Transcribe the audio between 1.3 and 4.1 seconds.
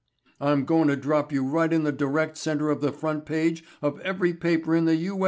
you right into the direct center of the front page of